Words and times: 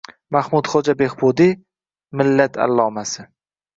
Mahmudxo‘ja 0.35 0.95
Behbudiy– 1.01 1.53
millat 2.23 2.59
allomasi 2.67 3.27